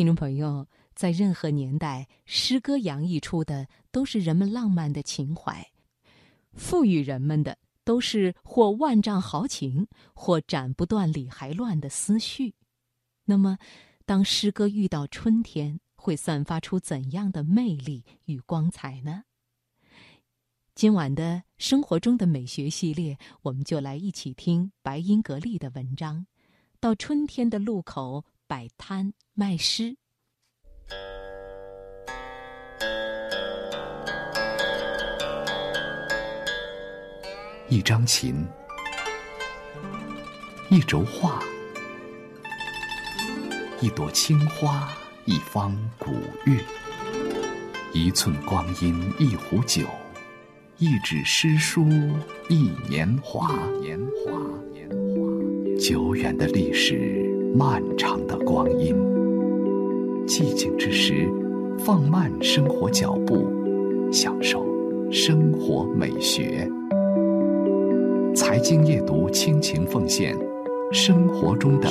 [0.00, 5.70] 听众朋友，在任何年代，诗歌洋溢出的都是人们浪漫的情怀，
[6.54, 12.54] 赋予人们的都是或万丈豪情，或斩不断理还乱的思绪。
[13.26, 13.58] 那么，
[14.06, 19.24] 当诗歌遇到春天，会散发出怎样的魅力与光彩呢？
[20.74, 26.26] 今晚的生活中的美学系列，我们就来一起听白英格丽的文章。
[26.80, 29.96] 到春天的路口摆摊卖诗，
[37.68, 38.44] 一张琴，
[40.68, 41.40] 一轴画，
[43.80, 44.92] 一朵青花，
[45.26, 46.10] 一方古
[46.44, 46.58] 月，
[47.92, 49.86] 一寸光阴，一壶酒，
[50.78, 51.88] 一纸诗书，
[52.48, 53.46] 一年华。
[53.80, 53.96] 年
[54.26, 54.32] 华，
[54.72, 58.94] 年华，久远的历史，漫长的光阴。
[60.26, 61.28] 寂静之时，
[61.78, 63.44] 放慢生活脚步，
[64.12, 64.64] 享受
[65.10, 66.70] 生活美学。
[68.34, 70.36] 财经夜读倾情奉献
[70.92, 71.88] 生活中的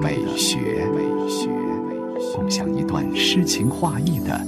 [0.00, 0.58] 美学，
[0.94, 1.48] 美学，
[2.36, 4.38] 共享一段诗情画意的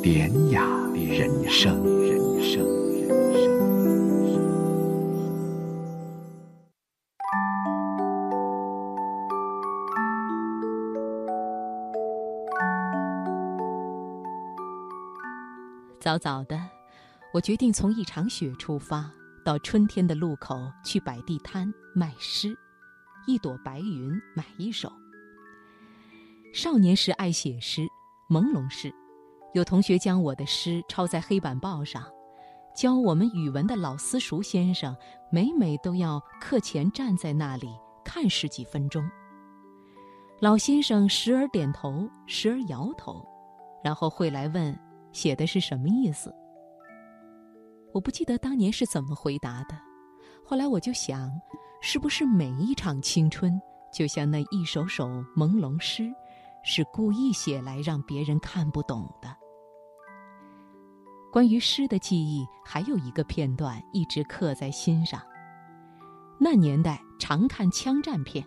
[0.00, 2.79] 典雅人生人生。
[16.00, 16.58] 早早的，
[17.30, 19.10] 我决定从一场雪出发。
[19.42, 22.54] 到春天的路口去摆地摊卖诗，
[23.26, 24.90] 一朵白云买一首。
[26.52, 27.82] 少年时爱写诗，
[28.28, 28.92] 朦胧诗，
[29.54, 32.04] 有同学将我的诗抄在黑板报上。
[32.74, 34.94] 教我们语文的老私塾先生，
[35.32, 37.68] 每每都要课前站在那里
[38.04, 39.02] 看十几分钟。
[40.40, 43.26] 老先生时而点头，时而摇头，
[43.82, 44.78] 然后会来问
[45.12, 46.34] 写的是什么意思。
[47.92, 49.76] 我不记得当年是怎么回答的，
[50.44, 51.30] 后来我就想，
[51.80, 53.60] 是不是每一场青春，
[53.92, 55.06] 就像那一首首
[55.36, 56.08] 朦胧诗，
[56.62, 59.36] 是故意写来让别人看不懂的？
[61.32, 65.20] 关于诗的记忆，还有一个片段一直刻在心上。
[66.38, 68.46] 那年代常看枪战片，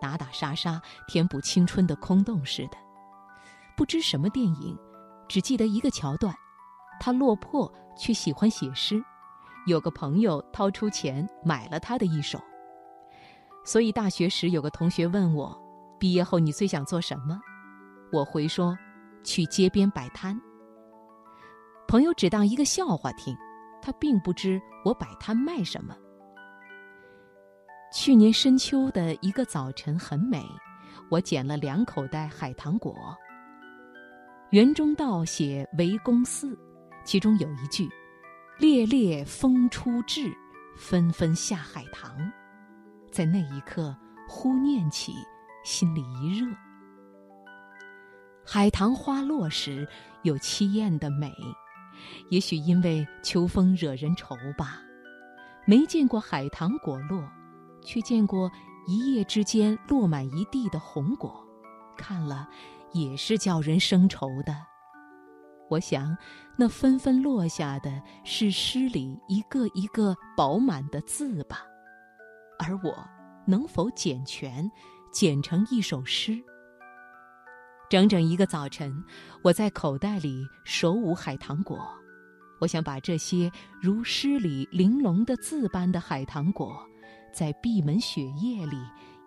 [0.00, 2.76] 打打杀杀，填补青春的空洞似的。
[3.76, 4.78] 不知什么电影，
[5.32, 6.34] 只记得一个桥段。
[7.00, 9.02] 他落魄，却喜欢写诗。
[9.66, 12.38] 有个朋友掏出钱买了他的一首。
[13.64, 15.58] 所以大学时有个同学问我
[15.98, 17.40] ：“毕业后你最想做什么？”
[18.12, 18.76] 我回说
[19.24, 20.38] ：“去街边摆摊。”
[21.88, 23.34] 朋友只当一个笑话听，
[23.80, 25.96] 他并不知我摆摊卖什么。
[27.90, 30.44] 去年深秋的一个早晨很美，
[31.10, 32.94] 我捡了两口袋海棠果。
[34.52, 36.58] 园中道写围公寺。
[37.04, 37.88] 其中有一句
[38.60, 40.30] ：“烈烈风初至，
[40.76, 42.14] 纷纷下海棠。”
[43.10, 43.96] 在那一刻，
[44.28, 45.14] 忽念起，
[45.64, 46.46] 心里一热。
[48.44, 49.88] 海棠花落时，
[50.22, 51.32] 有凄艳的美，
[52.28, 54.82] 也许因为秋风惹人愁吧。
[55.64, 57.26] 没见过海棠果落，
[57.82, 58.50] 却见过
[58.86, 61.42] 一夜之间落满一地的红果，
[61.96, 62.46] 看了
[62.92, 64.54] 也是叫人生愁的。
[65.70, 66.16] 我想，
[66.56, 71.62] 那纷纷落下的是诗里一个一个饱满的字吧，
[72.58, 72.94] 而我
[73.46, 74.70] 能否剪全，
[75.12, 76.38] 剪成一首诗？
[77.88, 79.02] 整整一个早晨，
[79.42, 81.78] 我在口袋里手舞海棠果，
[82.60, 86.86] 我想把这些如诗里玲珑的字般的海棠果，
[87.34, 88.76] 在闭门雪夜里，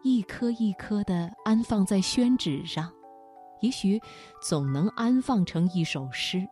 [0.04, 2.92] 一颗一颗地安放在宣纸上。
[3.66, 4.00] 也许
[4.40, 6.48] 总能安放成一首诗，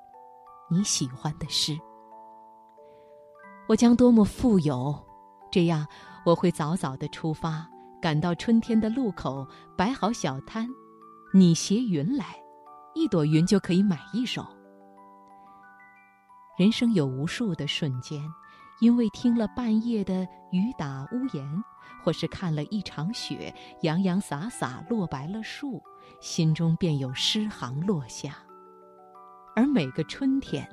[0.68, 1.78] 你喜欢的诗。
[3.68, 5.00] 我将多么富有！
[5.51, 5.85] 这样，
[6.25, 7.69] 我会早早的出发，
[8.01, 9.47] 赶到春天的路口，
[9.78, 10.68] 摆好小摊。
[11.35, 12.35] 你携云来，
[12.95, 14.44] 一朵云就可以买一首。
[16.57, 18.19] 人生有无数的瞬间，
[18.81, 21.63] 因为听了半夜的雨打屋檐，
[22.04, 25.80] 或是看了一场雪，洋洋洒洒落白了树。
[26.19, 28.38] 心中便有诗行落下，
[29.55, 30.67] 而每个春天，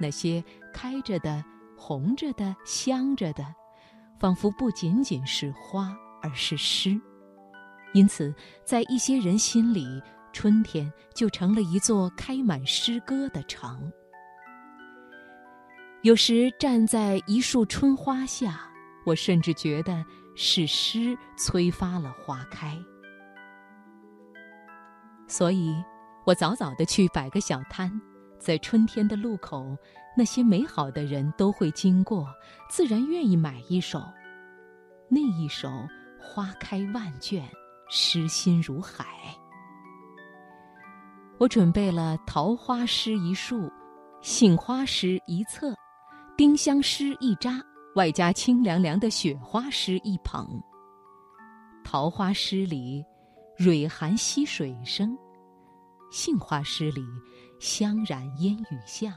[0.00, 0.42] 那些
[0.72, 1.44] 开着的、
[1.76, 3.44] 红着的、香着的，
[4.18, 7.00] 仿佛不仅仅是花，而是诗。
[7.92, 8.34] 因此，
[8.64, 10.02] 在一些人心里，
[10.32, 13.90] 春天就成了一座开满诗歌的城。
[16.02, 18.70] 有时站在一束春花下，
[19.06, 20.04] 我甚至觉得
[20.34, 22.78] 是诗催发了花开。
[25.28, 25.74] 所以，
[26.24, 27.90] 我早早的去摆个小摊，
[28.38, 29.76] 在春天的路口，
[30.16, 32.26] 那些美好的人都会经过，
[32.70, 34.02] 自然愿意买一首。
[35.08, 35.68] 那一首
[36.18, 37.48] 花开万卷，
[37.88, 39.06] 诗心如海。
[41.38, 43.70] 我准备了桃花诗一束，
[44.22, 45.74] 杏花诗一册，
[46.36, 47.60] 丁香诗一扎，
[47.94, 50.48] 外加清凉凉的雪花诗一捧。
[51.84, 53.04] 桃花诗里，
[53.58, 55.08] 蕊含溪水声；
[56.10, 57.02] 杏花诗里，
[57.58, 59.10] 香染烟雨巷；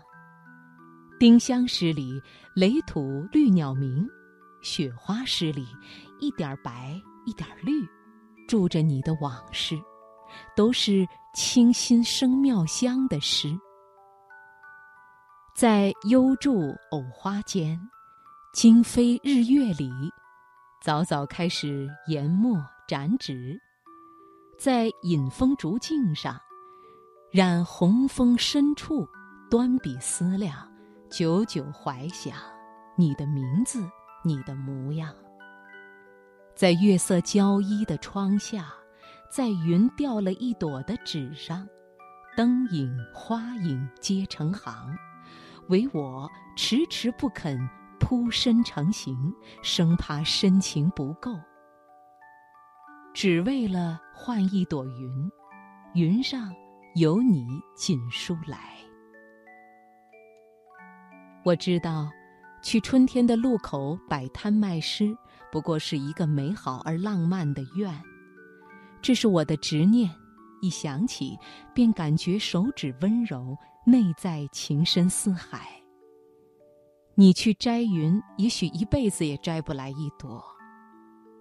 [1.20, 2.22] 丁香诗里，
[2.56, 4.08] 垒土绿鸟鸣；
[4.62, 5.68] 雪花诗里，
[6.20, 7.86] 一点白一点绿，
[8.48, 9.78] 住着你的往事，
[10.56, 13.54] 都是清新生妙香的诗。
[15.54, 17.78] 在幽住藕花间，
[18.54, 19.92] 今非日月里。
[20.82, 22.58] 早早开始研墨
[22.88, 23.60] 展纸，
[24.60, 26.38] 在引风竹径上，
[27.32, 29.08] 染红枫深处，
[29.50, 30.54] 端笔思量，
[31.10, 32.34] 久久怀想
[32.98, 33.82] 你的名字，
[34.22, 35.16] 你的模样。
[36.58, 38.68] 在月色交衣的窗下，
[39.32, 41.66] 在云掉了一朵的纸上，
[42.36, 44.94] 灯影花影皆成行，
[45.70, 47.58] 唯我迟迟不肯。
[47.98, 51.32] 扑身成行，生怕深情不够，
[53.22, 55.30] 只为了换一朵云，
[55.94, 56.56] 云上
[56.96, 57.46] 有你
[57.76, 58.78] 锦书来。
[61.44, 62.10] 我知道，
[62.64, 65.14] 去春天的路口摆摊卖诗，
[65.52, 67.94] 不过是一个美好而浪漫的愿，
[69.02, 70.10] 这是我的执念。
[70.62, 71.38] 一想起，
[71.74, 73.54] 便感觉手指温柔，
[73.86, 75.68] 内在情深似海。
[77.16, 80.42] 你去摘云，也许一辈子也摘不来一朵；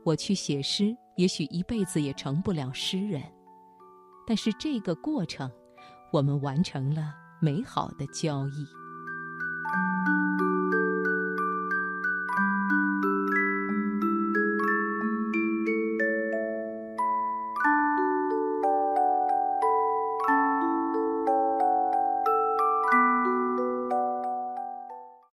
[0.04, 3.22] 我去写诗，也许一辈子也成不了诗人。
[4.26, 5.50] 但是这个过程，
[6.12, 8.66] 我们完成了美好的交易。